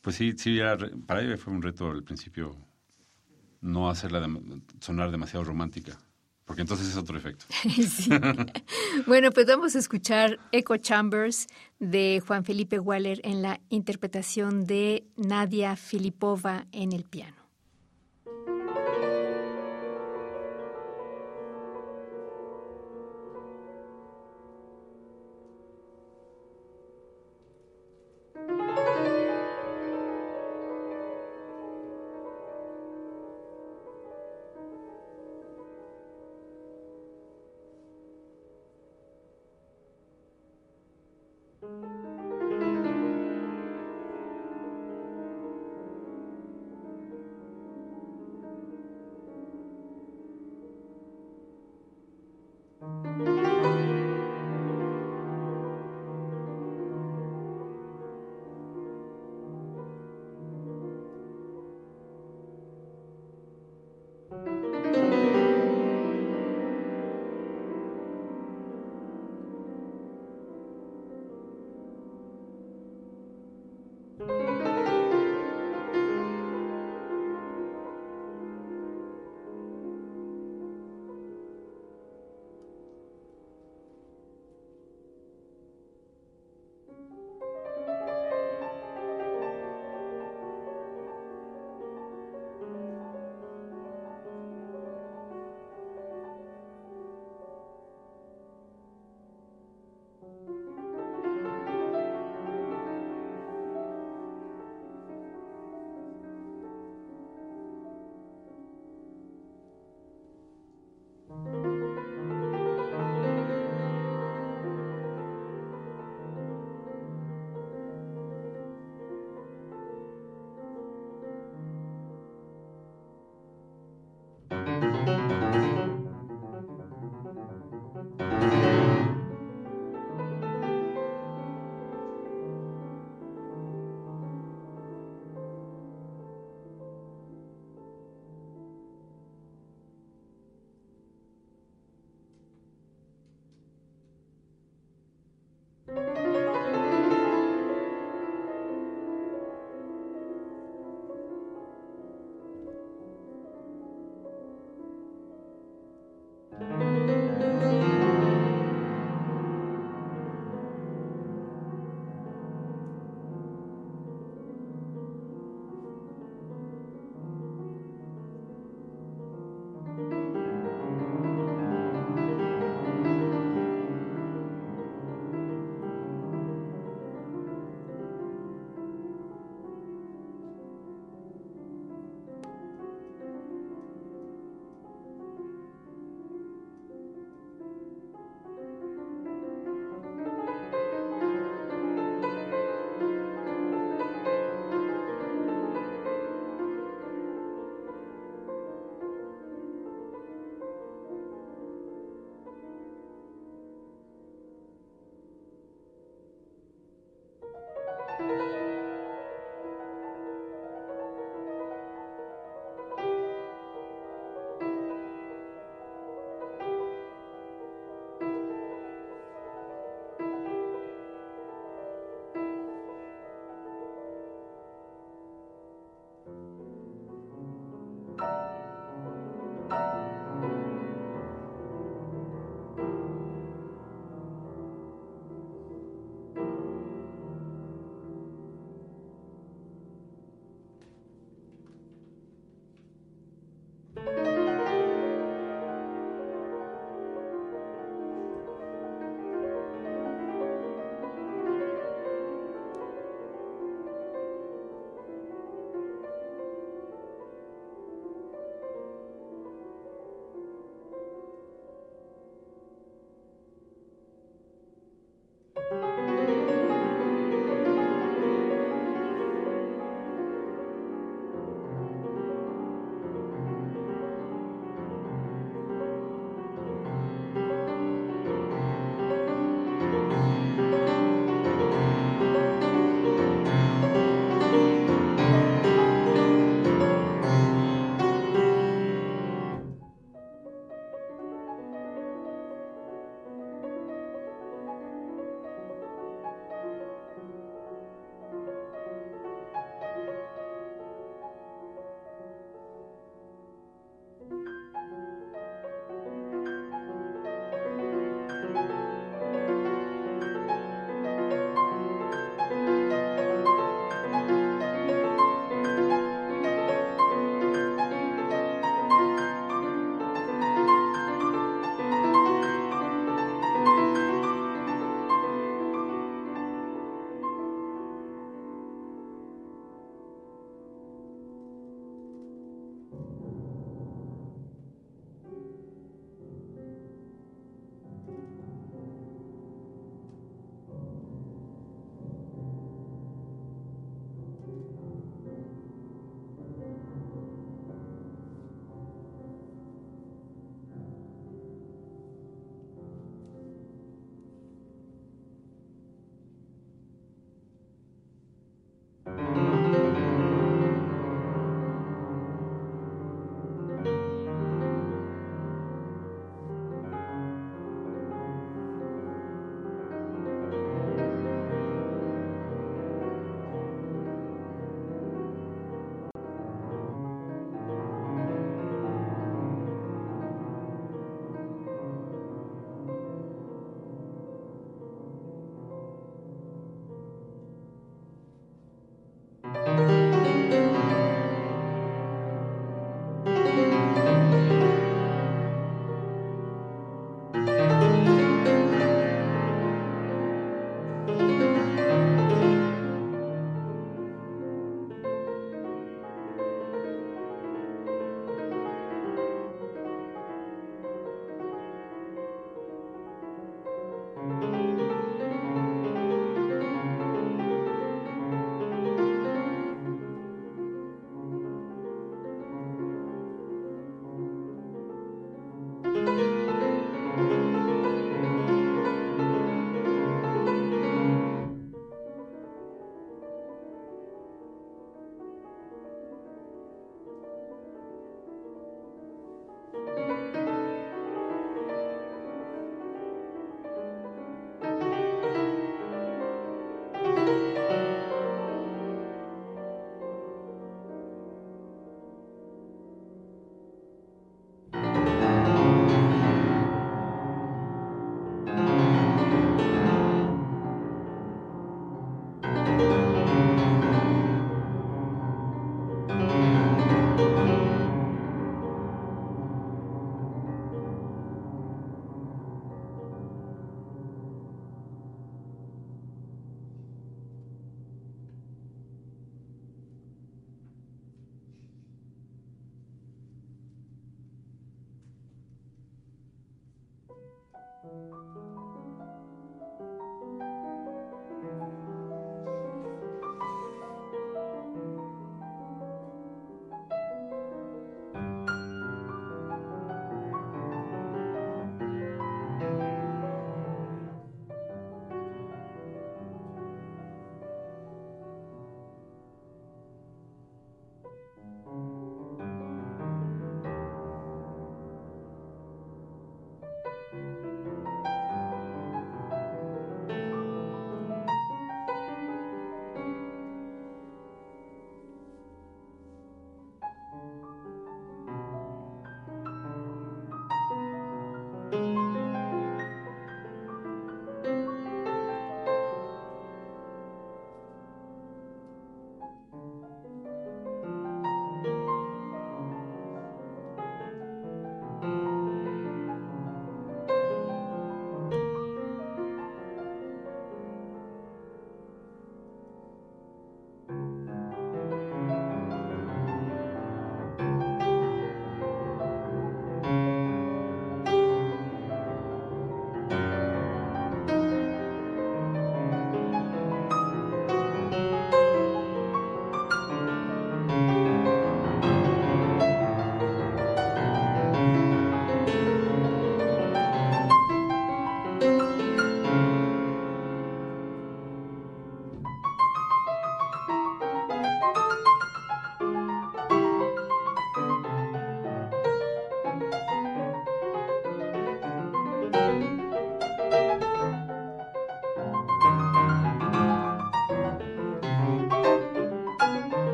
pues 0.00 0.16
sí, 0.16 0.34
sí 0.36 0.58
para 1.06 1.22
ella 1.22 1.36
fue 1.36 1.52
un 1.52 1.62
reto 1.62 1.90
al 1.90 2.02
principio 2.02 2.56
no 3.60 3.90
hacerla 3.90 4.26
sonar 4.80 5.10
demasiado 5.10 5.44
romántica, 5.44 5.98
porque 6.44 6.62
entonces 6.62 6.88
es 6.88 6.96
otro 6.96 7.16
efecto. 7.18 7.44
Bueno, 9.06 9.30
pues 9.30 9.46
vamos 9.46 9.76
a 9.76 9.78
escuchar 9.78 10.38
Echo 10.50 10.76
Chambers 10.76 11.46
de 11.78 12.22
Juan 12.26 12.44
Felipe 12.44 12.78
Waller 12.78 13.20
en 13.22 13.42
la 13.42 13.60
interpretación 13.68 14.66
de 14.66 15.04
Nadia 15.16 15.76
Filipova 15.76 16.66
en 16.72 16.92
el 16.92 17.04
piano. 17.04 17.37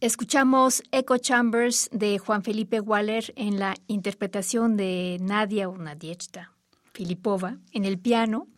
Escuchamos 0.00 0.82
Echo 0.92 1.18
Chambers 1.18 1.90
de 1.92 2.18
Juan 2.18 2.42
Felipe 2.42 2.80
Waller 2.80 3.34
en 3.36 3.58
la 3.58 3.74
interpretación 3.86 4.78
de 4.78 5.18
Nadia 5.20 5.68
o 5.68 5.76
Nadiechta 5.76 6.52
Filipova 6.94 7.58
en 7.72 7.84
el 7.84 7.98
piano. 7.98 8.48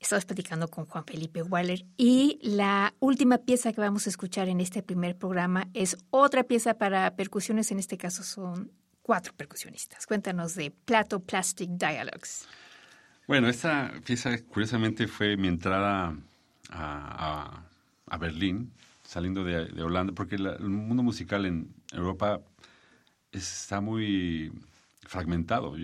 Estamos 0.00 0.24
platicando 0.24 0.66
con 0.66 0.86
Juan 0.86 1.04
Felipe 1.04 1.42
Waller 1.42 1.84
y 1.96 2.40
la 2.42 2.92
última 2.98 3.38
pieza 3.38 3.72
que 3.72 3.80
vamos 3.80 4.08
a 4.08 4.10
escuchar 4.10 4.48
en 4.48 4.60
este 4.60 4.82
primer 4.82 5.16
programa 5.16 5.68
es 5.74 5.96
otra 6.10 6.42
pieza 6.42 6.74
para 6.74 7.14
percusiones, 7.14 7.70
en 7.70 7.78
este 7.78 7.96
caso 7.96 8.24
son 8.24 8.72
cuatro 9.02 9.32
percusionistas. 9.36 10.08
Cuéntanos 10.08 10.56
de 10.56 10.72
Plato 10.72 11.20
Plastic 11.20 11.70
Dialogues. 11.70 12.48
Bueno, 13.28 13.48
esta 13.48 13.92
pieza 14.04 14.36
curiosamente 14.42 15.06
fue 15.06 15.36
mi 15.36 15.46
entrada 15.46 16.16
a, 16.68 17.62
a 18.06 18.18
Berlín 18.18 18.72
saliendo 19.10 19.42
de, 19.42 19.82
Holanda, 19.82 20.12
porque 20.14 20.36
el 20.36 20.60
mundo 20.60 21.02
musical 21.02 21.44
en 21.44 21.74
Europa 21.92 22.40
está 23.32 23.80
muy 23.80 24.52
fragmentado, 25.02 25.74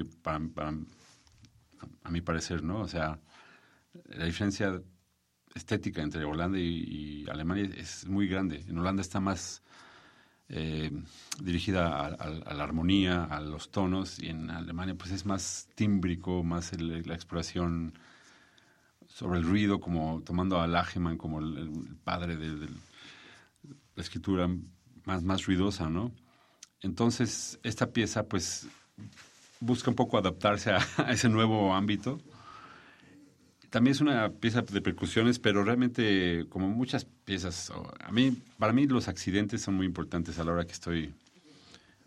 a 2.04 2.10
mi 2.10 2.20
parecer, 2.20 2.62
¿no? 2.62 2.82
O 2.82 2.86
sea, 2.86 3.18
la 4.10 4.26
diferencia 4.26 4.80
estética 5.56 6.02
entre 6.02 6.24
Holanda 6.24 6.56
y, 6.56 7.26
Alemania 7.28 7.68
es 7.76 8.06
muy 8.06 8.28
grande. 8.28 8.64
En 8.68 8.78
Holanda 8.78 9.02
está 9.02 9.18
más 9.18 9.60
eh, 10.48 10.92
dirigida 11.42 12.06
a, 12.06 12.54
la 12.54 12.62
armonía, 12.62 13.24
a 13.24 13.40
los 13.40 13.72
tonos, 13.72 14.20
y 14.20 14.28
en 14.28 14.50
Alemania 14.50 14.94
pues 14.94 15.10
es 15.10 15.26
más 15.26 15.68
tímbrico, 15.74 16.44
más 16.44 16.80
la 16.80 17.14
exploración 17.14 17.92
sobre 19.08 19.40
el 19.40 19.44
ruido, 19.44 19.80
como 19.80 20.22
tomando 20.24 20.60
a 20.60 20.68
Lagemann 20.68 21.18
como 21.18 21.40
el, 21.40 21.98
padre 22.04 22.36
del 22.36 22.68
la 23.96 24.02
escritura 24.02 24.48
más, 25.04 25.22
más 25.22 25.46
ruidosa, 25.46 25.90
¿no? 25.90 26.12
Entonces, 26.82 27.58
esta 27.64 27.90
pieza, 27.90 28.28
pues, 28.28 28.68
busca 29.60 29.90
un 29.90 29.96
poco 29.96 30.18
adaptarse 30.18 30.70
a, 30.70 30.78
ese 31.10 31.28
nuevo 31.28 31.74
ámbito. 31.74 32.20
También 33.70 33.92
es 33.92 34.00
una 34.00 34.30
pieza 34.30 34.62
de 34.62 34.80
percusiones, 34.80 35.38
pero 35.38 35.64
realmente, 35.64 36.46
como 36.48 36.68
muchas 36.68 37.04
piezas, 37.04 37.72
a 38.00 38.12
mí, 38.12 38.36
para 38.58 38.72
mí 38.72 38.86
los 38.86 39.08
accidentes 39.08 39.62
son 39.62 39.74
muy 39.74 39.86
importantes 39.86 40.38
a 40.38 40.44
la 40.44 40.52
hora 40.52 40.64
que 40.64 40.72
estoy 40.72 41.12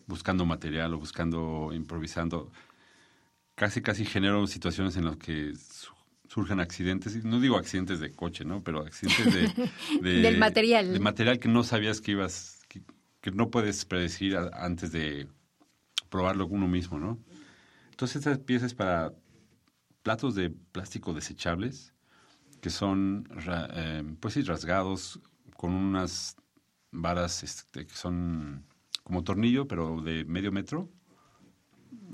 buscando 0.08 0.46
material 0.46 0.94
o 0.94 1.00
buscando, 1.00 1.72
improvisando. 1.74 2.52
casi, 3.56 3.82
casi 3.82 4.06
genero 4.06 4.48
situaciones 4.48 4.96
en 4.96 5.06
las 5.06 5.18
que 5.18 5.54
surgen 6.30 6.60
accidentes, 6.60 7.26
no 7.26 7.40
digo 7.40 7.58
accidentes 7.58 8.00
de 8.00 8.12
coche, 8.12 8.46
¿no? 8.46 8.64
Pero 8.64 8.82
accidentes 8.82 9.52
de... 10.02 10.22
Del 10.22 10.38
material. 10.38 10.94
De 10.94 11.00
material 11.00 11.40
que 11.40 11.50
no 11.50 11.64
sabías 11.64 12.02
que 12.02 12.12
ibas, 12.12 12.62
que, 12.70 12.84
que 13.20 13.32
no 13.32 13.50
puedes 13.50 13.84
predecir 13.86 14.38
antes 14.38 14.92
de 14.92 15.28
probarlo 16.10 16.46
uno 16.48 16.68
mismo, 16.68 17.00
¿no? 17.00 17.20
Entonces 17.90 18.18
estas 18.18 18.38
piezas 18.40 18.76
para 18.76 19.12
platos 20.04 20.36
de 20.36 20.52
plástico 20.52 21.14
desechables 21.14 21.94
que 22.62 22.70
son, 22.70 23.28
eh, 23.48 24.04
pues 24.20 24.36
sí, 24.36 24.42
rasgados 24.44 25.20
con 25.56 25.74
unas 25.74 26.36
varas 26.92 27.42
este, 27.44 27.88
que 27.88 27.96
son 27.96 28.66
como 29.04 29.24
tornillo, 29.24 29.68
pero 29.68 30.02
de 30.02 30.26
medio 30.26 30.52
metro. 30.52 30.90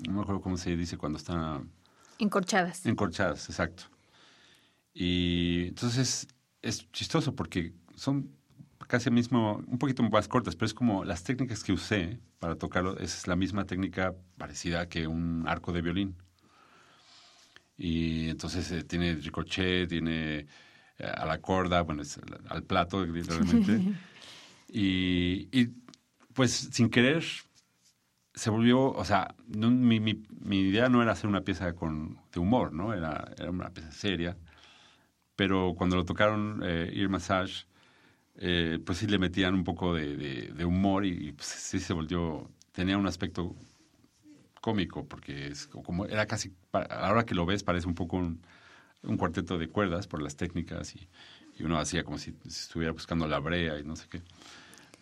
No 0.08 0.14
me 0.14 0.22
acuerdo 0.22 0.42
cómo 0.42 0.58
se 0.58 0.76
dice 0.78 0.98
cuando 0.98 1.18
están... 1.18 1.72
Encorchadas. 2.20 2.86
Encorchadas, 2.86 3.50
exacto. 3.50 3.95
Y 4.96 5.68
entonces 5.68 6.26
es 6.62 6.90
chistoso 6.94 7.36
porque 7.36 7.74
son 7.96 8.32
casi 8.88 9.12
mismo, 9.12 9.62
un 9.68 9.78
poquito 9.78 10.02
más 10.04 10.28
cortas, 10.30 10.56
pero 10.56 10.68
es 10.68 10.74
como 10.74 11.04
las 11.04 11.24
técnicas 11.24 11.64
que 11.64 11.74
usé 11.74 12.20
para 12.40 12.56
tocarlo, 12.56 12.98
es 12.98 13.28
la 13.28 13.36
misma 13.36 13.66
técnica 13.66 14.16
parecida 14.38 14.88
que 14.88 15.06
un 15.06 15.44
arco 15.48 15.74
de 15.74 15.82
violín. 15.82 16.16
Y 17.78 18.30
entonces 18.30 18.72
eh, 18.72 18.84
tiene 18.84 19.16
ricochet, 19.16 19.90
tiene 19.90 20.40
eh, 20.40 20.48
a 21.04 21.26
la 21.26 21.42
corda, 21.42 21.82
bueno, 21.82 22.04
al 22.48 22.64
plato, 22.64 23.06
literalmente. 23.06 23.82
y, 24.70 25.50
y, 25.52 25.74
pues 26.34 26.70
sin 26.72 26.90
querer 26.90 27.24
se 28.34 28.50
volvió, 28.50 28.92
o 28.92 29.06
sea, 29.06 29.36
mi, 29.48 30.00
mi, 30.00 30.24
mi, 30.42 30.60
idea 30.60 30.90
no 30.90 31.02
era 31.02 31.14
hacer 31.14 31.28
una 31.28 31.42
pieza 31.42 31.74
con, 31.74 32.20
de 32.34 32.40
humor, 32.40 32.74
¿no? 32.74 32.94
Era, 32.94 33.32
era 33.38 33.50
una 33.50 33.70
pieza 33.70 33.92
seria. 33.92 34.38
Pero 35.36 35.76
cuando 35.78 35.96
lo 35.96 36.06
tocaron 36.06 36.62
eh, 36.64 37.08
Massage, 37.10 37.66
eh, 38.38 38.80
pues 38.86 39.00
sí 39.00 39.08
le 39.08 39.18
metían 39.18 39.54
un 39.54 39.64
poco 39.64 39.94
de, 39.94 40.54
humor 40.66 41.06
y, 41.06 41.32
pues, 41.34 41.48
sí 41.48 41.80
se 41.80 41.94
volvió, 41.94 42.50
tenía 42.72 42.98
un 42.98 43.08
aspecto 43.08 43.56
cómico, 44.62 45.06
porque 45.08 45.48
es 45.48 45.68
como 45.68 46.06
era 46.06 46.26
casi, 46.26 46.54
ahora 46.90 47.26
que 47.26 47.36
lo 47.36 47.46
ves 47.46 47.64
parece 47.64 47.88
un 47.88 47.96
poco 47.96 48.18
un, 48.18 48.42
cuarteto 49.18 49.58
de 49.60 49.70
cuerdas 49.70 50.08
por 50.08 50.22
las 50.22 50.36
técnicas 50.36 50.96
y, 50.96 51.08
y 51.60 51.64
uno 51.64 51.78
hacía 51.78 52.04
como 52.04 52.18
si, 52.18 52.36
estuviera 52.46 52.92
buscando 52.92 53.28
la 53.28 53.40
brea 53.40 53.80
y 53.80 53.84
no 53.84 53.96
sé 53.96 54.08
qué. 54.10 54.22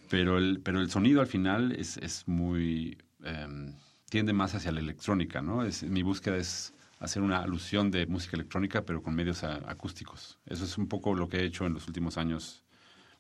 Pero 0.10 0.38
el, 0.38 0.60
pero 0.62 0.80
el 0.80 0.92
sonido 0.92 1.22
al 1.22 1.28
final 1.28 1.72
es, 1.72 1.98
es 1.98 2.28
muy, 2.28 2.98
em, 3.24 3.74
tiende 4.10 4.34
más 4.34 4.54
hacia 4.54 4.72
la 4.72 4.80
electrónica, 4.80 5.42
¿no? 5.42 5.64
Es, 5.64 5.84
mi 5.84 6.04
búsqueda 6.04 6.38
es 6.38 6.74
hacer 7.04 7.22
una 7.22 7.40
alusión 7.40 7.92
de 7.92 8.06
música 8.08 8.36
electrónica, 8.36 8.84
pero 8.84 9.02
con 9.02 9.14
medios 9.14 9.44
acústicos. 9.44 10.40
Eso 10.46 10.64
es 10.64 10.78
un 10.78 10.88
poco 10.88 11.14
lo 11.14 11.28
que 11.28 11.38
he 11.38 11.46
hecho 11.46 11.66
en 11.66 11.74
los 11.74 11.88
últimos 11.88 12.18
años 12.18 12.64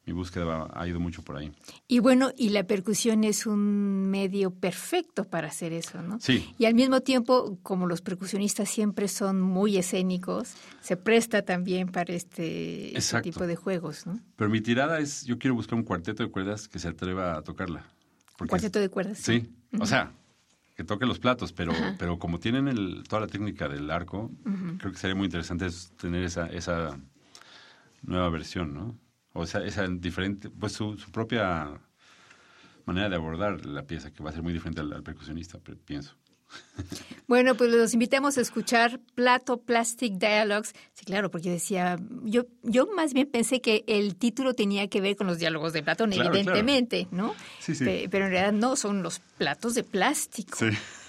mi 0.05 0.11
búsqueda 0.11 0.69
ha 0.73 0.87
ido 0.87 0.99
mucho 0.99 1.21
por 1.21 1.37
ahí. 1.37 1.51
Y 1.87 1.99
bueno, 1.99 2.31
y 2.35 2.49
la 2.49 2.65
percusión 2.65 3.23
es 3.23 3.45
un 3.45 4.09
medio 4.09 4.51
perfecto 4.51 5.23
para 5.23 5.47
hacer 5.47 5.71
eso, 5.71 6.01
¿no? 6.01 6.19
Sí. 6.19 6.53
Y 6.57 6.65
al 6.65 6.73
mismo 6.73 7.01
tiempo, 7.01 7.57
como 7.63 7.87
los 7.87 8.01
percusionistas 8.01 8.69
siempre 8.69 9.07
son 9.07 9.41
muy 9.41 9.77
escénicos, 9.77 10.55
se 10.81 10.97
presta 10.97 11.43
también 11.43 11.87
para 11.87 12.13
este, 12.13 12.97
este 12.97 13.21
tipo 13.21 13.47
de 13.47 13.55
juegos, 13.55 14.05
¿no? 14.05 14.19
Pero 14.35 14.49
mi 14.49 14.59
tirada 14.59 14.99
es, 14.99 15.23
yo 15.23 15.39
quiero 15.39 15.55
buscar 15.55 15.75
un 15.75 15.83
cuarteto 15.83 16.23
de 16.23 16.29
cuerdas 16.29 16.67
que 16.67 16.79
se 16.79 16.89
atreva 16.89 17.37
a 17.37 17.41
tocarla. 17.41 17.85
¿Un 18.41 18.47
cuarteto 18.47 18.79
de 18.79 18.89
cuerdas? 18.89 19.19
Sí, 19.19 19.53
o 19.79 19.85
sea, 19.85 20.11
que 20.75 20.83
toque 20.83 21.05
los 21.05 21.19
platos, 21.19 21.53
pero, 21.53 21.73
pero 21.99 22.17
como 22.17 22.39
tienen 22.39 22.67
el, 22.67 23.03
toda 23.07 23.21
la 23.21 23.27
técnica 23.27 23.67
del 23.67 23.91
arco, 23.91 24.31
creo 24.79 24.91
que 24.91 24.97
sería 24.97 25.15
muy 25.15 25.25
interesante 25.25 25.67
tener 25.99 26.23
esa, 26.23 26.47
esa 26.47 26.99
nueva 28.01 28.29
versión, 28.29 28.73
¿no? 28.73 28.99
O 29.33 29.45
sea, 29.45 29.63
esa 29.63 29.87
diferente, 29.87 30.49
pues 30.49 30.73
su, 30.73 30.97
su, 30.97 31.11
propia 31.11 31.79
manera 32.85 33.09
de 33.09 33.15
abordar 33.15 33.65
la 33.65 33.83
pieza, 33.83 34.11
que 34.11 34.23
va 34.23 34.29
a 34.29 34.33
ser 34.33 34.43
muy 34.43 34.53
diferente 34.53 34.81
al, 34.81 35.03
percusionista, 35.03 35.59
pienso. 35.85 36.15
Bueno, 37.27 37.55
pues 37.55 37.71
los 37.71 37.93
invitamos 37.93 38.37
a 38.37 38.41
escuchar 38.41 38.99
Plato 39.15 39.57
Plastic 39.57 40.15
Dialogues. 40.15 40.73
Sí, 40.93 41.05
claro, 41.05 41.31
porque 41.31 41.49
decía, 41.49 41.97
yo, 42.23 42.45
yo 42.63 42.87
más 42.87 43.13
bien 43.13 43.27
pensé 43.27 43.61
que 43.61 43.83
el 43.87 44.15
título 44.15 44.53
tenía 44.53 44.87
que 44.87 45.01
ver 45.01 45.15
con 45.15 45.27
los 45.27 45.39
diálogos 45.39 45.73
de 45.73 45.83
Platón, 45.83 46.13
evidentemente, 46.13 47.07
¿no? 47.11 47.33
Sí, 47.59 47.75
sí. 47.75 47.85
Pero 48.09 48.25
en 48.25 48.31
realidad 48.31 48.51
no, 48.53 48.75
son 48.75 49.03
los 49.03 49.19
platos 49.37 49.73
de 49.73 49.83
plástico. 49.83 50.57
Sí. 50.57 50.67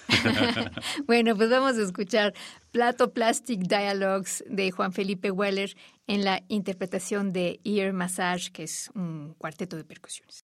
bueno, 1.06 1.36
pues 1.36 1.50
vamos 1.50 1.76
a 1.78 1.82
escuchar 1.82 2.34
Plato 2.70 3.12
Plastic 3.12 3.60
Dialogues 3.60 4.44
de 4.48 4.70
Juan 4.70 4.92
Felipe 4.92 5.30
Weller 5.30 5.74
en 6.06 6.24
la 6.24 6.42
interpretación 6.48 7.32
de 7.32 7.60
Ear 7.64 7.92
Massage, 7.92 8.50
que 8.50 8.64
es 8.64 8.90
un 8.94 9.34
cuarteto 9.38 9.76
de 9.76 9.84
percusiones. 9.84 10.43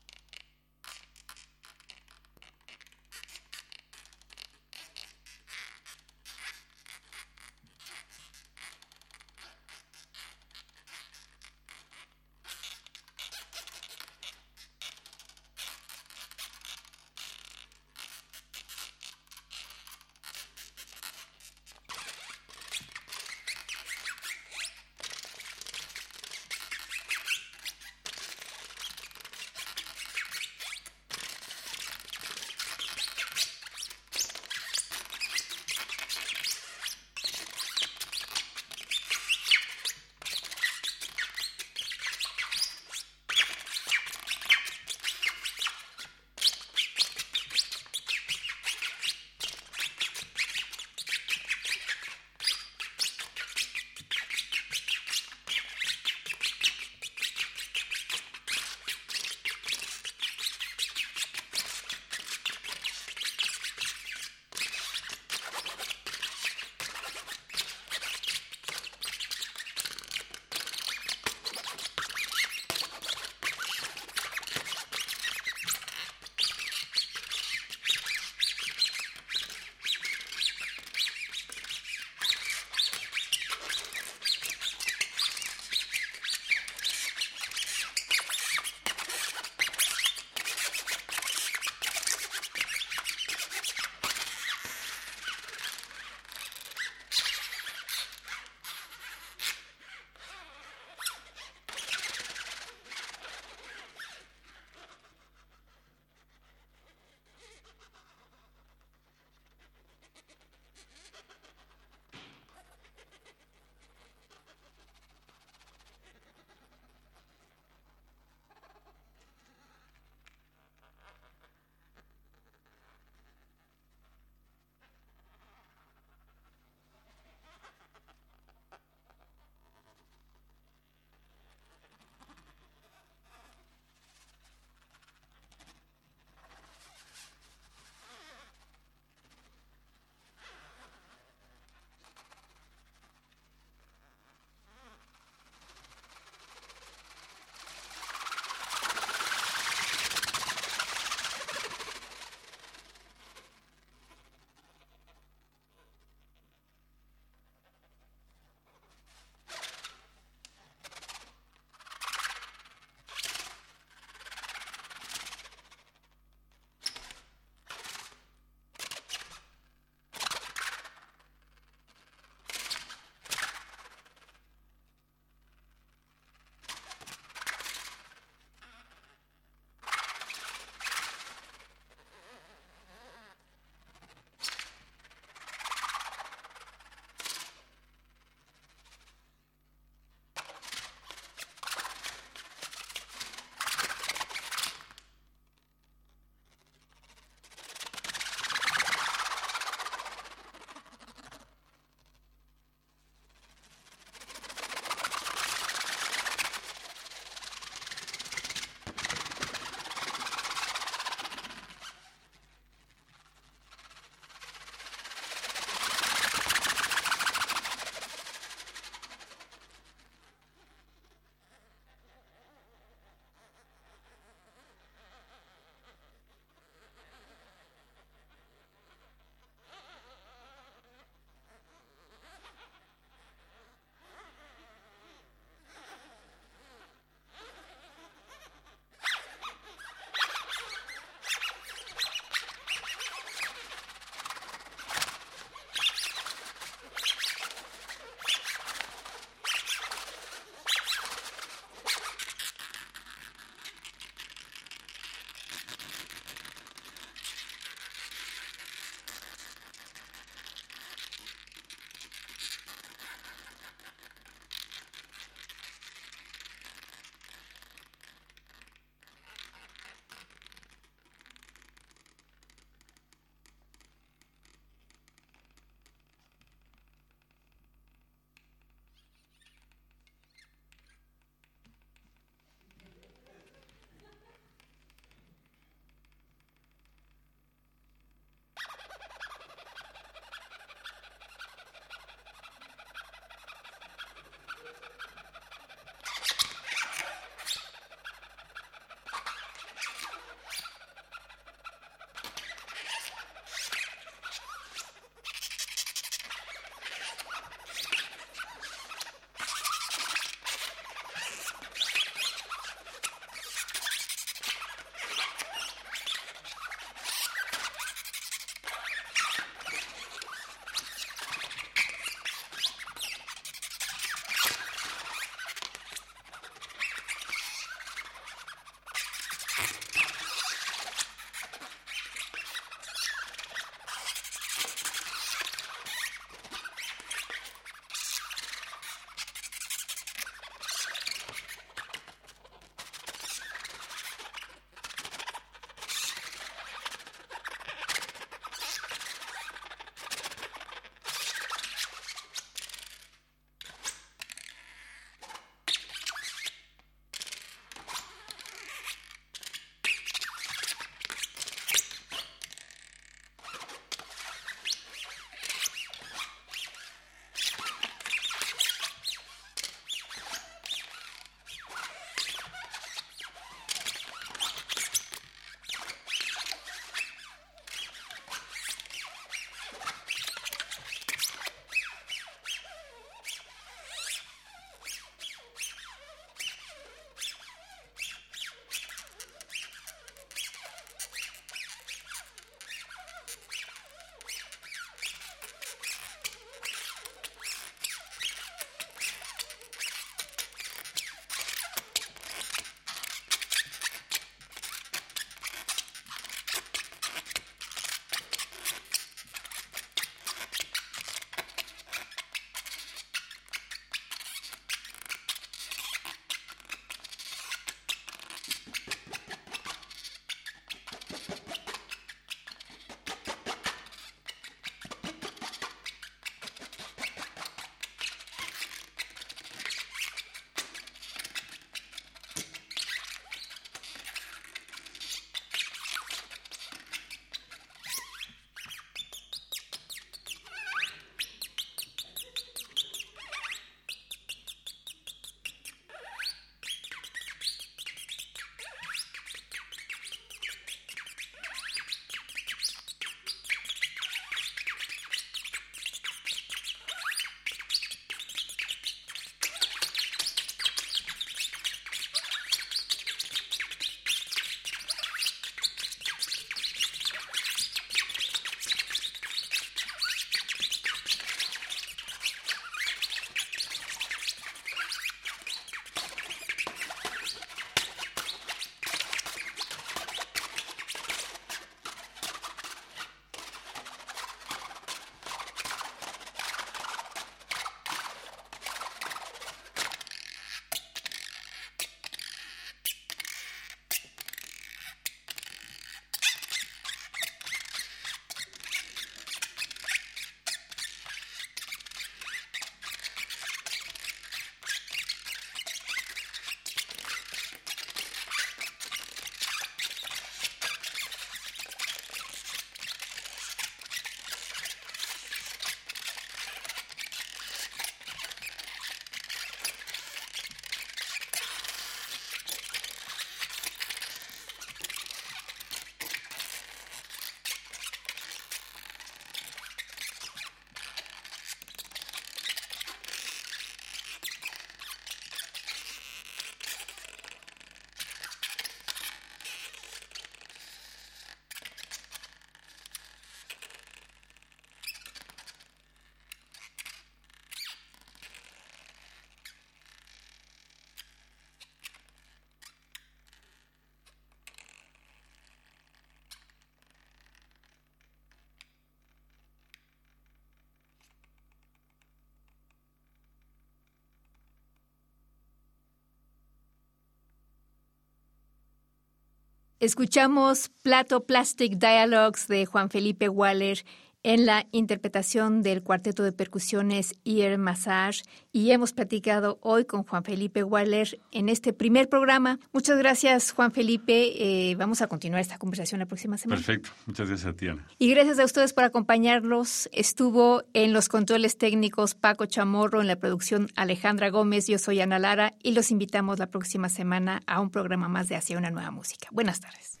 Escuchamos 569.84 570.70
Plato 570.80 571.26
Plastic 571.26 571.74
Dialogues 571.74 572.48
de 572.48 572.64
Juan 572.64 572.88
Felipe 572.88 573.28
Waller 573.28 573.84
en 574.24 574.46
la 574.46 574.66
interpretación 574.72 575.62
del 575.62 575.82
cuarteto 575.82 576.24
de 576.24 576.32
percusiones 576.32 577.14
Ear 577.24 577.58
Massage 577.58 578.22
y 578.52 578.70
hemos 578.70 578.92
platicado 578.92 579.58
hoy 579.60 579.84
con 579.84 580.02
Juan 580.02 580.24
Felipe 580.24 580.64
Waller 580.64 581.20
en 581.30 581.48
este 581.48 581.72
primer 581.74 582.08
programa. 582.08 582.58
Muchas 582.72 582.98
gracias, 582.98 583.52
Juan 583.52 583.70
Felipe. 583.70 584.70
Eh, 584.70 584.74
vamos 584.76 585.02
a 585.02 585.06
continuar 585.06 585.42
esta 585.42 585.58
conversación 585.58 586.00
la 586.00 586.06
próxima 586.06 586.38
semana. 586.38 586.56
Perfecto. 586.56 586.90
Muchas 587.06 587.28
gracias 587.28 587.52
a 587.52 587.54
ti, 587.54 587.68
Ana. 587.68 587.86
Y 587.98 588.10
gracias 588.10 588.38
a 588.38 588.44
ustedes 588.44 588.72
por 588.72 588.84
acompañarlos. 588.84 589.90
Estuvo 589.92 590.64
en 590.72 590.94
los 590.94 591.08
controles 591.08 591.58
técnicos 591.58 592.14
Paco 592.14 592.46
Chamorro, 592.46 593.02
en 593.02 593.06
la 593.06 593.16
producción 593.16 593.68
Alejandra 593.76 594.30
Gómez. 594.30 594.66
Yo 594.66 594.78
soy 594.78 595.00
Ana 595.02 595.18
Lara 595.18 595.52
y 595.62 595.72
los 595.72 595.90
invitamos 595.90 596.38
la 596.38 596.46
próxima 596.46 596.88
semana 596.88 597.42
a 597.46 597.60
un 597.60 597.70
programa 597.70 598.08
más 598.08 598.28
de 598.28 598.36
Hacia 598.36 598.56
una 598.56 598.70
Nueva 598.70 598.90
Música. 598.90 599.28
Buenas 599.32 599.60
tardes. 599.60 600.00